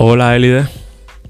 [0.00, 0.64] Hola Elide,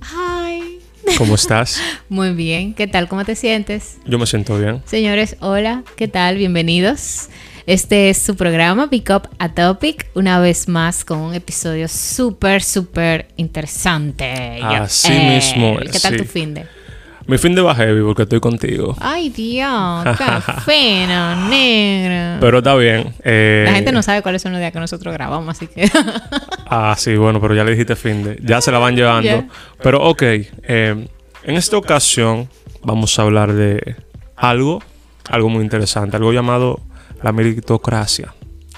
[0.03, 0.79] Hi.
[1.17, 1.81] ¿cómo estás?
[2.11, 3.09] Muy bien, ¿qué tal?
[3.09, 3.97] ¿Cómo te sientes?
[4.05, 4.83] Yo me siento bien.
[4.85, 6.37] Señores, hola, ¿qué tal?
[6.37, 7.29] Bienvenidos.
[7.67, 12.63] Este es su programa Pick Up a Topic, una vez más con un episodio súper,
[12.63, 14.61] súper interesante.
[14.63, 16.19] Así mismo es, ¿Qué tal sí.
[16.19, 16.67] tu fin de?
[17.29, 18.97] Mi fin de va heavy porque estoy contigo.
[19.01, 20.05] Ay, Dios,
[20.67, 21.07] qué
[21.51, 22.39] negro.
[22.41, 23.15] Pero está bien.
[23.23, 25.89] eh, La gente no sabe cuáles son los días que nosotros grabamos, así que...
[26.71, 28.39] Ah, sí, bueno, pero ya le dijiste fin de.
[28.43, 29.45] Ya se la van llevando.
[29.83, 31.07] Pero ok, eh,
[31.45, 32.49] en esta ocasión
[32.83, 33.97] vamos a hablar de
[34.37, 34.83] algo,
[35.31, 36.81] algo muy interesante, algo llamado
[37.23, 38.35] la meritocracia.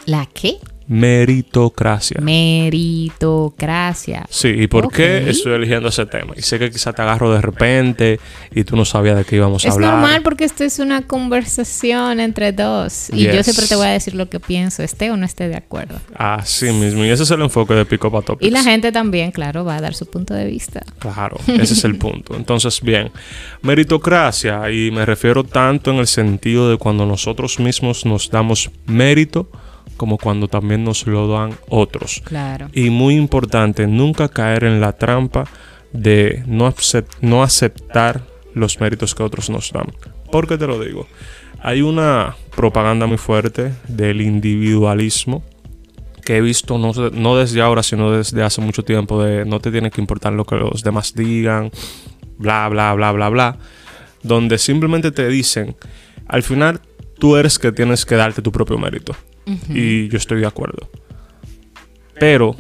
[0.07, 0.59] ¿La qué?
[0.93, 2.21] Meritocracia.
[2.21, 4.27] Meritocracia.
[4.29, 6.35] Sí, ¿y por qué estoy eligiendo ese tema?
[6.37, 8.19] Y sé que quizá te agarro de repente
[8.53, 9.93] y tú no sabías de qué íbamos a Es hablar.
[9.93, 13.09] normal porque esto es una conversación entre dos.
[13.11, 15.55] Y yo siempre te voy a decir lo que pienso, esté o no esté de
[15.55, 15.95] acuerdo.
[16.13, 18.45] Así mismo, y ese es el enfoque de a Topics.
[18.45, 20.83] Y la gente también, claro, va a dar su punto de vista.
[20.99, 22.35] Claro, ese es el punto.
[22.35, 23.13] Entonces, bien,
[23.63, 29.49] meritocracia, y me refiero tanto en el sentido de cuando nosotros mismos nos damos mérito
[30.01, 32.23] como cuando también nos lo dan otros.
[32.25, 32.71] Claro.
[32.73, 35.45] Y muy importante, nunca caer en la trampa
[35.93, 38.23] de no, acep- no aceptar
[38.55, 39.89] los méritos que otros nos dan.
[40.33, 41.07] ¿Por qué te lo digo?
[41.63, 45.45] Hay una propaganda muy fuerte del individualismo
[46.25, 49.71] que he visto no, no desde ahora, sino desde hace mucho tiempo, de no te
[49.71, 51.71] tiene que importar lo que los demás digan,
[52.39, 53.59] bla, bla, bla, bla, bla,
[54.23, 55.77] donde simplemente te dicen,
[56.27, 56.81] al final
[57.19, 59.15] tú eres que tienes que darte tu propio mérito.
[59.69, 60.89] Y yo estoy de acuerdo.
[62.19, 62.57] Pero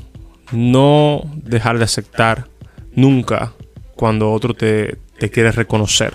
[0.52, 2.48] no dejar de aceptar
[2.94, 3.52] nunca
[3.94, 6.14] cuando otro te, te quiere reconocer.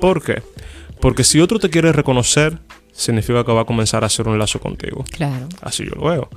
[0.00, 0.42] ¿Por qué?
[1.00, 2.58] Porque si otro te quiere reconocer,
[2.92, 5.04] significa que va a comenzar a hacer un lazo contigo.
[5.10, 5.48] Claro.
[5.60, 6.28] Así yo lo veo.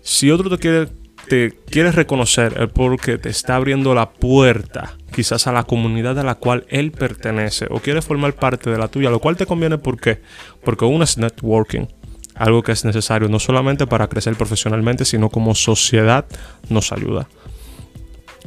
[0.00, 0.88] Si otro te quiere,
[1.28, 6.24] te quiere reconocer es porque te está abriendo la puerta quizás a la comunidad a
[6.24, 9.78] la cual él pertenece o quiere formar parte de la tuya, lo cual te conviene
[9.78, 10.20] ¿por qué?
[10.64, 11.86] Porque uno es networking,
[12.34, 16.24] algo que es necesario no solamente para crecer profesionalmente, sino como sociedad
[16.68, 17.28] nos ayuda.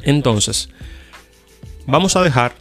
[0.02, 0.68] Entonces,
[1.86, 2.52] vamos a dejar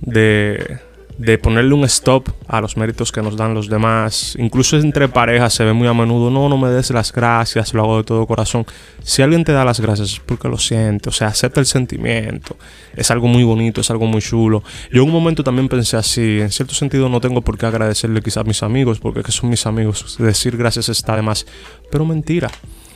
[0.00, 0.78] de,
[1.18, 4.34] de ponerle un stop a los méritos que nos dan los demás.
[4.38, 7.82] Incluso entre parejas se ve muy a menudo, no, no me des las gracias, lo
[7.82, 8.66] hago de todo corazón.
[9.02, 12.56] Si alguien te da las gracias es porque lo siente, o sea, acepta el sentimiento.
[12.96, 14.62] Es algo muy bonito, es algo muy chulo.
[14.90, 18.20] Yo en un momento también pensé así, en cierto sentido no tengo por qué agradecerle
[18.20, 21.46] quizás a mis amigos, porque que son mis amigos, decir gracias está de más.
[21.90, 22.50] Pero mentira.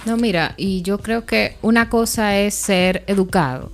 [0.07, 3.71] No, mira, y yo creo que una cosa es ser educado.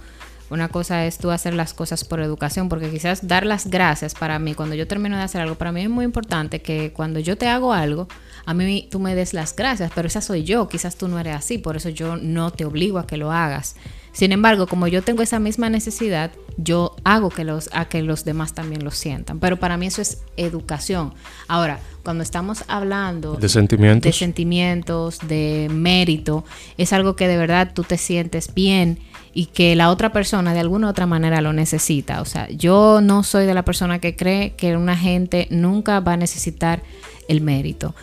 [0.50, 4.38] Una cosa es tú hacer las cosas por educación, porque quizás dar las gracias para
[4.38, 7.38] mí, cuando yo termino de hacer algo, para mí es muy importante que cuando yo
[7.38, 8.08] te hago algo,
[8.44, 11.34] a mí tú me des las gracias, pero esa soy yo, quizás tú no eres
[11.34, 13.74] así, por eso yo no te obligo a que lo hagas.
[14.12, 18.24] Sin embargo, como yo tengo esa misma necesidad, yo hago que los, a que los
[18.24, 19.40] demás también lo sientan.
[19.40, 21.14] Pero para mí eso es educación.
[21.48, 24.04] Ahora, cuando estamos hablando De sentimientos.
[24.04, 26.44] de sentimientos, de mérito,
[26.78, 29.00] es algo que de verdad tú te sientes bien
[29.34, 32.20] y que la otra persona de alguna u otra manera lo necesita.
[32.20, 36.12] O sea, yo no soy de la persona que cree que una gente nunca va
[36.12, 36.82] a necesitar
[37.28, 37.94] el mérito.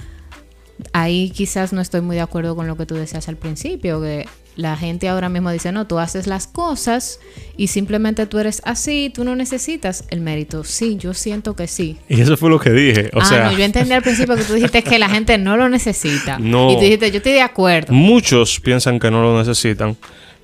[0.93, 4.27] Ahí quizás no estoy muy de acuerdo con lo que tú decías al principio, que
[4.57, 7.19] la gente ahora mismo dice, no, tú haces las cosas
[7.55, 10.65] y simplemente tú eres así, tú no necesitas el mérito.
[10.65, 11.97] Sí, yo siento que sí.
[12.09, 13.09] Y eso fue lo que dije.
[13.13, 15.55] O ah, sea, no, yo entendí al principio que tú dijiste que la gente no
[15.55, 16.39] lo necesita.
[16.51, 16.71] No.
[16.71, 17.93] Y tú dijiste, yo estoy de acuerdo.
[17.93, 19.95] Muchos piensan que no lo necesitan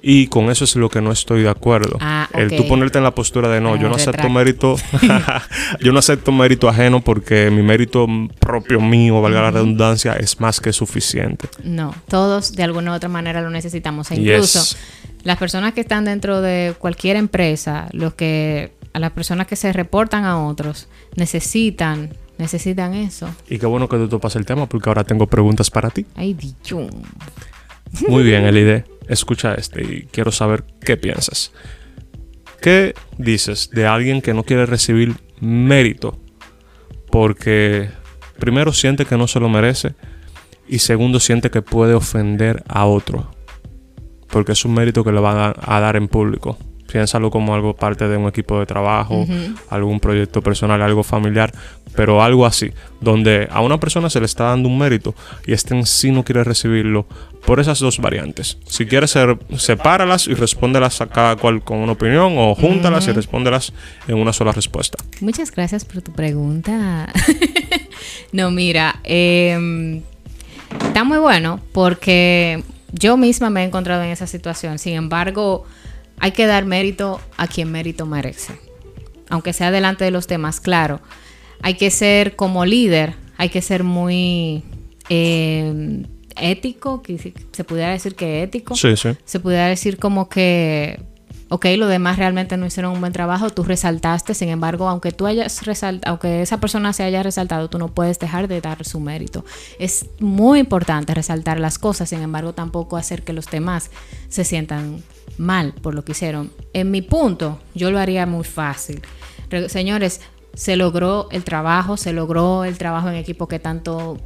[0.02, 1.98] y con eso es lo que no estoy de acuerdo.
[2.00, 4.76] Ah, El tú ponerte en la postura de no, Ah, yo no acepto mérito,
[5.82, 8.08] yo no acepto mérito ajeno porque mi mérito
[8.40, 11.48] propio mío, valga la redundancia, es más que suficiente.
[11.64, 14.12] No, todos de alguna u otra manera lo necesitamos.
[14.12, 14.24] E Yes.
[14.34, 14.78] incluso
[15.24, 19.74] las personas que están dentro de cualquier empresa, los que, a las personas que se
[19.74, 23.28] reportan a otros, necesitan, necesitan eso.
[23.50, 26.06] Y qué bueno que tú topas el tema porque ahora tengo preguntas para ti.
[26.16, 26.88] Ay, dicho.
[28.08, 31.52] Muy bien, Elide, escucha este y quiero saber qué piensas.
[32.62, 36.20] ¿Qué dices de alguien que no quiere recibir mérito
[37.12, 37.90] porque
[38.40, 39.96] primero siente que no se lo merece
[40.68, 43.32] y segundo siente que puede ofender a otro
[44.30, 46.58] porque es un mérito que le van a, a dar en público?
[46.92, 49.26] Piénsalo como algo parte de un equipo de trabajo,
[49.70, 51.52] algún proyecto personal, algo familiar,
[51.96, 55.76] pero algo así, donde a una persona se le está dando un mérito y este
[55.76, 57.06] en sí no quiere recibirlo
[57.46, 58.58] por esas dos variantes.
[58.68, 63.14] Si quieres, ser, sepáralas y respóndelas a cada cual con una opinión o júntalas y
[63.14, 63.74] respóndelas
[64.08, 64.98] en una sola respuesta.
[65.22, 67.12] Muchas gracias por tu pregunta.
[68.32, 70.02] no, mira, eh,
[70.86, 74.80] está muy bueno porque yo misma me he encontrado en esa situación.
[74.80, 75.66] Sin embargo,
[76.20, 78.54] hay que dar mérito a quien mérito merece.
[79.30, 81.02] Aunque sea delante de los demás, claro.
[81.62, 84.64] Hay que ser como líder, hay que ser muy
[85.10, 86.04] eh,
[86.36, 88.76] ético, que se pudiera decir que ético.
[88.76, 89.10] Sí, sí.
[89.26, 91.02] Se pudiera decir como que,
[91.50, 95.26] ok, los demás realmente no hicieron un buen trabajo, tú resaltaste, sin embargo, aunque tú
[95.26, 99.00] hayas resaltado, aunque esa persona se haya resaltado, tú no puedes dejar de dar su
[99.00, 99.46] mérito.
[99.80, 103.92] Es muy importante resaltar las cosas, sin embargo, tampoco hacer que los demás
[104.30, 105.04] se sientan
[105.38, 106.52] mal por lo que hicieron.
[106.74, 109.02] En mi punto, yo lo haría muy fácil.
[109.68, 110.22] señores,
[110.54, 114.18] se logró el trabajo, se logró el trabajo en equipo que tanto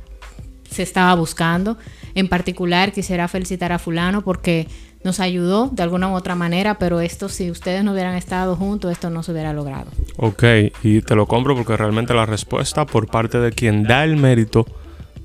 [0.70, 1.78] se estaba buscando.
[2.16, 4.68] En particular, quisiera felicitar a fulano porque
[5.04, 8.92] nos ayudó de alguna u otra manera, pero esto si ustedes no hubieran estado juntos,
[8.92, 9.92] esto no se hubiera logrado.
[10.18, 10.44] Ok,
[10.84, 14.66] y te lo compro porque realmente la respuesta por parte de quien da el mérito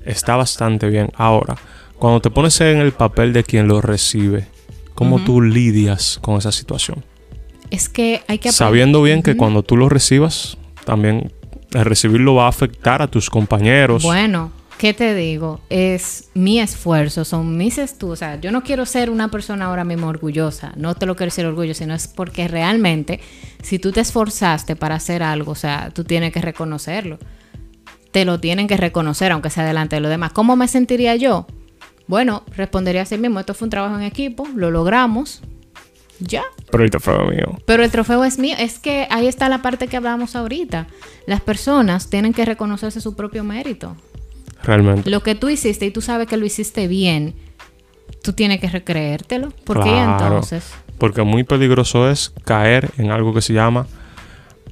[0.03, 1.09] está bastante bien.
[1.15, 1.55] Ahora,
[1.97, 4.47] cuando te pones en el papel de quien lo recibe,
[4.97, 7.05] ¿cómo tú lidias con esa situación?
[7.69, 8.51] Es que hay que...
[8.51, 11.31] Sabiendo bien que cuando tú lo recibas, también
[11.71, 14.01] el recibirlo va a afectar a tus compañeros.
[14.01, 15.61] Bueno, ¿qué te digo?
[15.69, 18.13] Es mi esfuerzo, son mis estudios.
[18.13, 21.29] O sea, yo no quiero ser una persona ahora mismo orgullosa, no te lo quiero
[21.29, 23.19] decir orgullo, sino es porque realmente
[23.61, 27.19] si tú te esforzaste para hacer algo, o sea, tú tienes que reconocerlo.
[28.11, 30.31] Te lo tienen que reconocer, aunque sea delante de los demás.
[30.31, 31.45] ¿Cómo me sentiría yo?
[32.07, 35.41] Bueno, respondería así mismo, esto fue un trabajo en equipo, lo logramos,
[36.19, 36.43] ya.
[36.71, 37.59] Pero el trofeo es mío.
[37.65, 38.55] Pero el trofeo es mío.
[38.57, 40.87] Es que ahí está la parte que hablábamos ahorita.
[41.25, 43.95] Las personas tienen que reconocerse su propio mérito.
[44.63, 45.09] Realmente.
[45.09, 47.35] Lo que tú hiciste y tú sabes que lo hiciste bien,
[48.23, 49.51] tú tienes que recreértelo.
[49.63, 50.71] ¿Por qué entonces?
[50.97, 53.85] Porque muy peligroso es caer en algo que se llama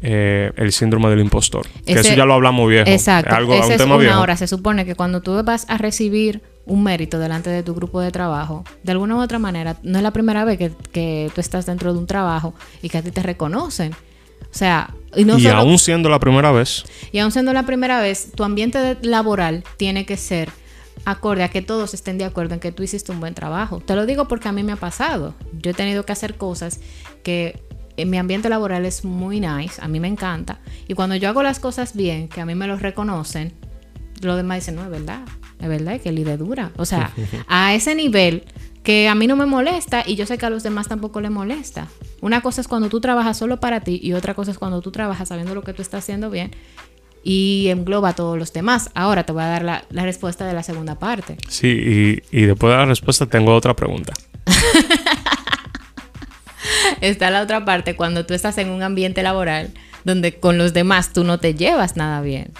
[0.02, 1.68] eh, el síndrome del impostor.
[1.86, 2.90] que eso ya lo hablamos viejo.
[2.90, 3.36] Exacto.
[3.36, 4.36] Algo, Ese es una hora.
[4.36, 8.12] Se supone que cuando tú vas a recibir un mérito delante de tu grupo de
[8.12, 11.94] trabajo, de alguna u otra manera, no es la primera vez que, tú estás dentro
[11.94, 13.94] de un trabajo y que a ti te reconocen.
[13.94, 16.86] O sea, y, no aún siendo la primera vez.
[17.12, 20.50] Y aún siendo la primera vez, tu ambiente laboral tiene que ser
[21.04, 23.80] acorde a que todos estén de acuerdo en que tú hiciste un buen trabajo.
[23.80, 25.34] Te lo digo porque a mí me ha pasado.
[25.62, 26.80] Yo he tenido que hacer cosas
[27.24, 27.62] que
[27.98, 30.60] en mi ambiente laboral es muy nice, a mí me encanta.
[30.88, 33.54] Y cuando yo hago las cosas bien, que a mí me lo reconocen,
[34.22, 35.22] los demás dicen, no, es verdad,
[35.60, 36.72] es verdad que el dura.
[36.78, 37.12] O sea,
[37.48, 38.44] a ese nivel
[38.84, 41.30] que a mí no me molesta y yo sé que a los demás tampoco le
[41.30, 41.88] molesta.
[42.22, 44.92] Una cosa es cuando tú trabajas solo para ti y otra cosa es cuando tú
[44.92, 46.52] trabajas sabiendo lo que tú estás haciendo bien
[47.24, 48.92] y engloba a todos los demás.
[48.94, 51.38] Ahora te voy a dar la, respuesta de la segunda parte.
[51.50, 54.14] Sí, y, y después de la respuesta tengo otra pregunta.
[57.02, 59.72] Está la otra parte cuando tú estás en un ambiente laboral
[60.04, 62.52] donde con los demás tú no te llevas nada bien.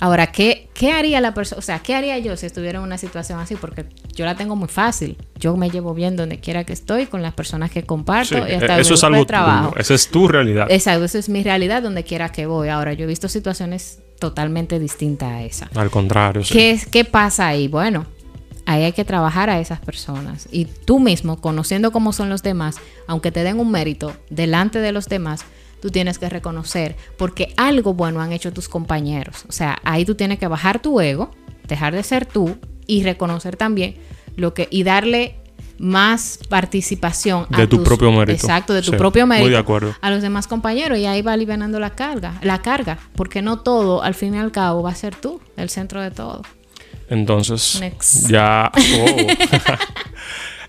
[0.00, 1.58] Ahora, ¿qué, ¿qué haría la persona?
[1.58, 3.54] O sea, ¿qué haría yo si estuviera en una situación así?
[3.56, 5.18] Porque yo la tengo muy fácil.
[5.38, 8.80] Yo me llevo bien donde quiera que estoy, con las personas que comparto y hasta
[8.80, 9.74] eso es algo trabajo.
[9.76, 10.68] Esa es tu realidad.
[10.70, 12.68] Exacto, esa es mi realidad donde quiera que voy.
[12.68, 15.70] Ahora, yo he visto situaciones totalmente distintas a esa.
[15.74, 16.44] Al contrario.
[16.44, 16.54] Sí.
[16.54, 17.68] ¿Qué, ¿Qué pasa ahí?
[17.68, 18.06] Bueno,
[18.64, 20.48] ahí hay que trabajar a esas personas.
[20.50, 22.76] Y tú mismo, conociendo cómo son los demás,
[23.06, 25.44] aunque te den un mérito delante de los demás,
[25.80, 29.44] tú tienes que reconocer, porque algo bueno han hecho tus compañeros.
[29.48, 31.30] O sea, ahí tú tienes que bajar tu ego,
[31.66, 32.56] dejar de ser tú
[32.86, 33.96] y reconocer también
[34.36, 35.36] lo que y darle
[35.78, 38.32] más participación de tu propio mérito.
[38.32, 39.94] Exacto, de tu propio mérito de acuerdo.
[40.00, 44.02] a los demás compañeros y ahí va aliviando la carga, la carga, porque no todo
[44.02, 46.42] al fin y al cabo va a ser tú el centro de todo.
[47.08, 47.80] Entonces,
[48.28, 49.16] ya oh.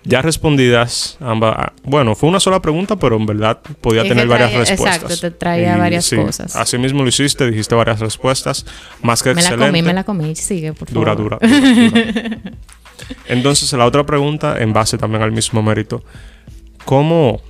[0.04, 1.72] Ya respondidas ambas.
[1.84, 5.02] Bueno, fue una sola pregunta, pero en verdad podía tener varias respuestas.
[5.02, 6.56] Exacto, te traía varias cosas.
[6.56, 8.66] Así mismo lo hiciste, dijiste varias respuestas.
[9.02, 9.58] Más que me excelente.
[9.58, 10.34] Me la comí, me la comí.
[10.34, 11.16] Sigue, por favor.
[11.16, 11.38] Dura, dura.
[11.40, 12.38] dura,
[13.28, 16.02] Entonces, la otra pregunta, en base también al mismo mérito.
[16.84, 17.40] ¿Cómo?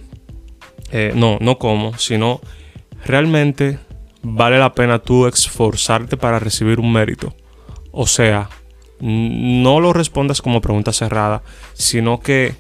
[0.91, 2.41] Eh, no, no cómo, sino
[3.07, 3.79] realmente
[4.23, 7.35] vale la pena tú esforzarte para recibir un mérito.
[7.93, 8.49] O sea,
[9.03, 11.43] no lo respondas como pregunta cerrada,
[11.75, 12.55] sino que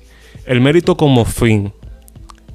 [0.44, 1.72] el mérito como fin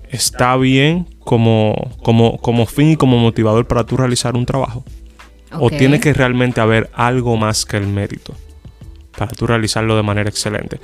[0.09, 4.83] está bien como, como, como fin y como motivador para tú realizar un trabajo.
[5.53, 8.35] O tiene que realmente haber algo más que el mérito
[9.17, 10.81] para tú realizarlo de manera excelente.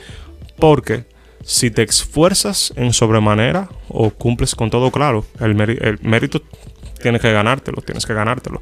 [0.58, 1.06] Porque
[1.44, 6.42] si te esfuerzas en sobremanera o cumples con todo claro, el, el mérito
[7.02, 8.62] tienes que ganártelo, tienes que ganártelo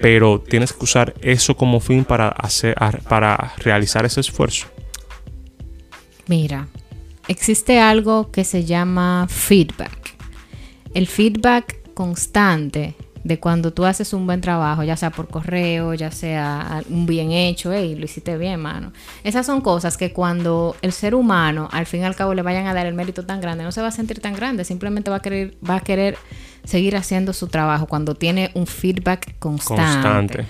[0.00, 2.76] pero tienes que usar eso como fin para, hacer,
[3.08, 4.66] para realizar ese esfuerzo.
[6.26, 6.68] Mira,
[7.26, 10.16] existe algo que se llama feedback.
[10.94, 12.94] El feedback constante
[13.24, 17.32] de cuando tú haces un buen trabajo, ya sea por correo, ya sea un bien
[17.32, 18.92] hecho, hey, lo hiciste bien, mano.
[19.24, 22.66] Esas son cosas que cuando el ser humano al fin y al cabo le vayan
[22.66, 25.16] a dar el mérito tan grande, no se va a sentir tan grande, simplemente va
[25.16, 26.16] a querer, va a querer
[26.64, 29.82] seguir haciendo su trabajo cuando tiene un feedback constante.
[29.82, 30.46] constante.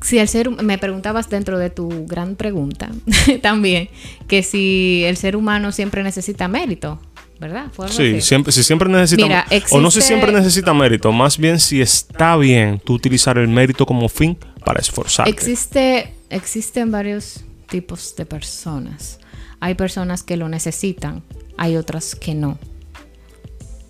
[0.00, 2.90] Si el ser me preguntabas dentro de tu gran pregunta
[3.42, 3.88] también
[4.28, 7.00] que si el ser humano siempre necesita mérito.
[7.40, 7.70] ¿Verdad?
[7.88, 12.36] Sí, siempre, si siempre necesita o no si siempre necesita mérito, más bien si está
[12.36, 15.30] bien tú utilizar el mérito como fin para esforzarte.
[15.30, 19.18] Existe, existen varios tipos de personas.
[19.60, 21.22] Hay personas que lo necesitan,
[21.56, 22.58] hay otras que no.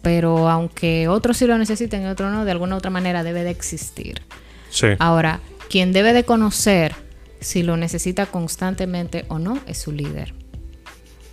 [0.02, 3.42] Pero aunque otros sí lo necesiten y otros no, de alguna u otra manera debe
[3.42, 4.22] de existir.
[4.70, 4.88] Sí.
[4.98, 6.94] Ahora, quien debe de conocer
[7.40, 10.43] si lo necesita constantemente o no es su líder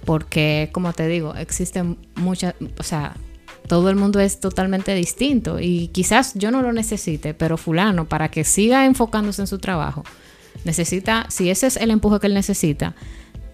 [0.06, 3.16] porque como te digo, existen muchas, o sea,
[3.68, 8.30] todo el mundo es totalmente distinto y quizás yo no lo necesite, pero fulano, para
[8.30, 10.04] que siga enfocándose en su trabajo,
[10.66, 12.96] necesita, si ese es el empuje que él necesita,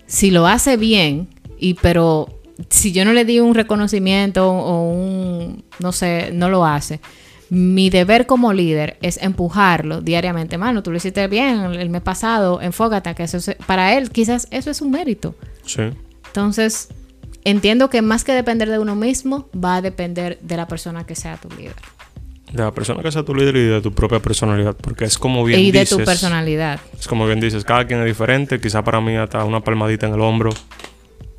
[0.06, 1.28] si lo hace bien,
[1.60, 2.40] y pero
[2.70, 7.00] si yo no le di un reconocimiento o un, no sé, no lo hace,
[7.50, 10.58] mi deber como líder es empujarlo diariamente.
[10.58, 14.70] Mano, tú lo hiciste bien el mes pasado, enfócate, que eso para él quizás eso
[14.70, 15.36] es un mérito.
[15.66, 15.84] Sí.
[16.38, 16.90] Entonces,
[17.46, 21.16] entiendo que más que depender de uno mismo, va a depender de la persona que
[21.16, 21.74] sea tu líder.
[22.52, 25.44] De la persona que sea tu líder y de tu propia personalidad, porque es como
[25.44, 25.94] bien y dices...
[25.94, 26.80] Y de tu personalidad.
[27.00, 30.14] Es como bien dices, cada quien es diferente, quizá para mí hasta una palmadita en
[30.14, 30.52] el hombro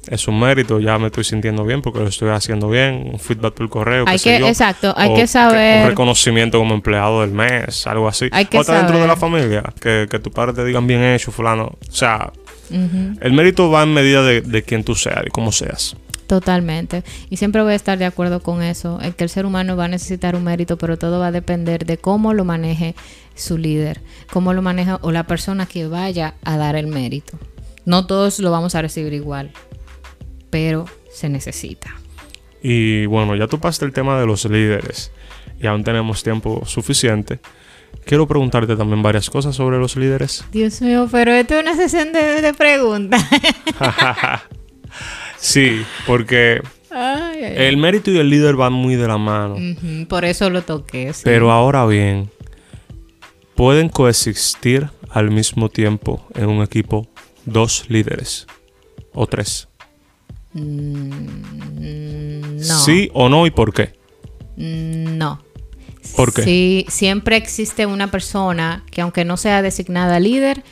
[0.08, 3.54] es un mérito, ya me estoy sintiendo bien porque lo estoy haciendo bien, un feedback
[3.54, 4.04] por correo.
[4.08, 5.82] Hay que, exacto, hay que saber.
[5.82, 8.28] un reconocimiento como empleado del mes, algo así.
[8.32, 11.30] Hay que o dentro de la familia, que, que tu padre te digan bien hecho,
[11.30, 11.66] fulano.
[11.88, 12.32] O sea,
[12.70, 15.96] el mérito va en medida de, quien tú seas y cómo seas.
[16.26, 17.04] Totalmente.
[17.30, 19.87] Y siempre voy a estar de acuerdo con eso, en que el ser humano va
[19.87, 22.94] a necesitar un mérito, pero todo va a depender de cómo lo maneje
[23.34, 27.38] su líder, cómo lo maneja o la persona que vaya a dar el mérito.
[27.87, 29.52] No todos lo vamos a recibir igual,
[30.50, 31.94] pero se necesita.
[32.62, 35.10] Y bueno, ya tú pasaste el tema de los líderes
[35.60, 37.40] y aún tenemos tiempo suficiente
[38.04, 40.45] quiero preguntarte también varias cosas sobre los líderes.
[40.50, 43.25] Dios mío, pero esto es una sesión de, preguntas.
[45.37, 49.57] sí, porque el mérito y el líder van muy de la mano.
[50.09, 51.12] por eso lo toqué.
[51.23, 52.30] Pero ahora bien,
[53.54, 57.09] ¿pueden coexistir al mismo tiempo en un equipo
[57.45, 58.47] dos líderes
[59.12, 59.68] o tres?
[60.54, 61.11] Mm,
[62.57, 62.78] no.
[62.78, 63.92] ¿Sí o no y por qué?
[64.57, 65.47] Mm, no.
[66.18, 66.42] ¿Por qué?
[66.42, 70.64] Sí, siempre existe una persona que aunque no sea designada líder,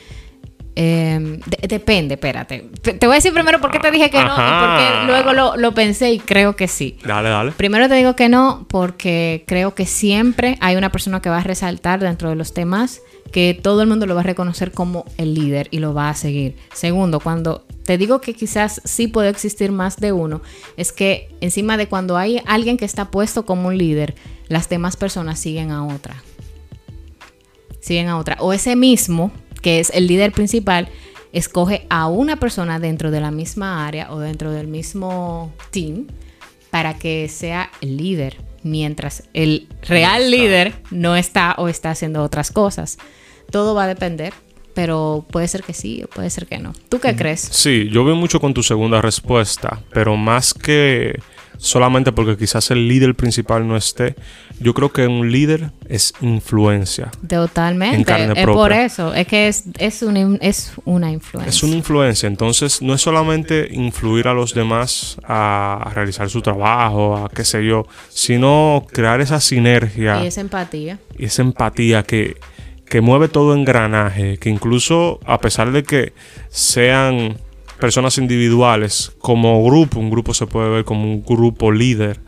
[0.75, 2.69] em, depende, espérate.
[2.81, 5.71] Te, voy a decir primero por qué te dije que no y porque luego lo,
[5.73, 6.97] pensé y creo que sí.
[7.05, 7.53] Dale, dale.
[7.53, 11.43] Primero te digo que no porque creo que siempre hay una persona que va a
[11.43, 12.99] resaltar dentro de los temas
[13.31, 16.13] que todo el mundo lo va a reconocer como el líder y lo va a
[16.13, 16.57] seguir.
[16.73, 20.41] Segundo, cuando te digo que quizás sí puede existir más de uno,
[20.75, 24.13] es que encima de cuando hay alguien que está puesto como un líder,
[24.49, 26.21] las demás personas siguen a otra.
[27.79, 28.35] Siguen a otra.
[28.41, 30.89] O ese mismo, que es el líder principal,
[31.31, 36.07] escoge a una persona dentro de la misma área o dentro del mismo team
[36.69, 42.51] para que sea el líder, mientras el real líder no está o está haciendo otras
[42.51, 42.97] cosas.
[43.49, 44.33] Todo va a depender,
[44.77, 46.71] pero puede ser que sí o puede ser que no.
[46.87, 47.39] ¿Tú qué crees?
[47.41, 51.19] Sí, yo veo mucho con tu segunda respuesta, pero más que
[51.57, 54.13] solamente porque quizás el líder principal no esté.
[54.59, 57.09] Yo creo que un líder es influencia.
[57.27, 58.31] Totalmente.
[58.35, 61.49] es por eso, es que es, es, una, es una influencia.
[61.49, 67.25] Es una influencia, entonces no es solamente influir a los demás a, realizar su trabajo,
[67.25, 70.23] a qué sé yo, sino crear esa sinergia.
[70.23, 70.99] Y esa empatía.
[71.17, 72.37] Y esa empatía que,
[72.89, 76.13] que mueve todo engranaje, que incluso a pesar de que
[76.49, 77.37] sean
[77.79, 79.99] personas individuales como grupo.
[79.99, 82.19] Un grupo se puede ver como un grupo líder.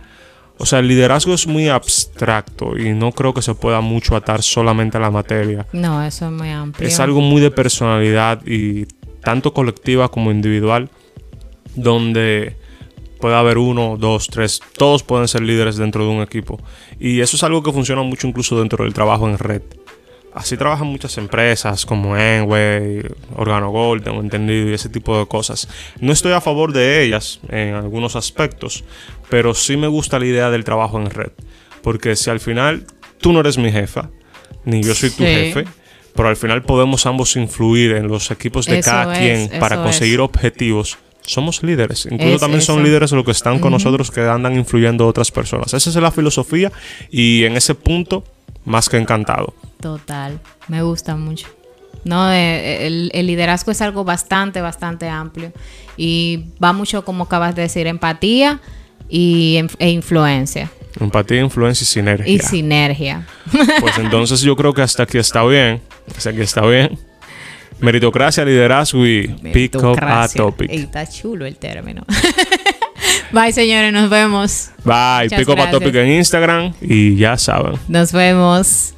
[0.57, 4.43] O sea, el liderazgo es muy abstracto y no creo que se pueda mucho atar
[4.43, 5.65] solamente a la materia.
[5.71, 6.87] No, eso es muy amplio.
[6.87, 8.85] Es algo muy de personalidad y
[9.23, 10.89] tanto colectiva como individual,
[11.75, 12.57] donde
[13.21, 16.59] puede haber uno, dos, tres, todos pueden ser líderes dentro de un equipo.
[16.99, 19.61] Y eso es algo que funciona mucho incluso dentro del trabajo en red.
[20.33, 23.01] Así trabajan muchas empresas como Enway,
[23.36, 25.67] Organo Gold, tengo entendido, y ese tipo de cosas.
[26.00, 28.83] No estoy a favor de ellas en algunos aspectos,
[29.29, 31.31] pero sí me gusta la idea del trabajo en red.
[31.81, 32.86] Porque si al final
[33.19, 34.09] tú no eres mi jefa,
[34.65, 35.65] ni yo soy tu jefe,
[36.15, 40.98] pero al final podemos ambos influir en los equipos de cada quien para conseguir objetivos,
[41.21, 42.07] somos líderes.
[42.09, 42.86] Incluso Es también son eso.
[42.86, 45.74] líderes los que están con nosotros que andan influyendo a otras personas.
[45.74, 46.71] Esa es la filosofía
[47.09, 48.24] y en ese punto,
[48.65, 49.53] más que encantado.
[49.81, 51.48] Total, me gusta mucho.
[52.03, 55.51] No, eh, el, el liderazgo es algo bastante, bastante amplio
[55.98, 58.62] y va mucho, como acabas de decir, empatía
[59.09, 62.33] y, e influencia Empatía, influencia y sinergia.
[62.33, 63.27] y sinergia.
[63.81, 65.81] Pues entonces yo creo que hasta aquí está bien.
[66.15, 66.98] Hasta aquí está bien.
[67.79, 70.69] Meritocracia, liderazgo y pick up a topic.
[70.69, 72.05] Ey, está chulo el término.
[73.31, 74.71] Bye, señores, nos vemos.
[74.83, 75.25] Bye.
[75.25, 77.75] Muchas Pick up a topic en Instagram y ya saben.
[77.88, 78.95] Nos vemos.